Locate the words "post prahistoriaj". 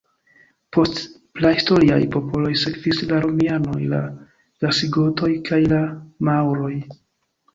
0.75-1.99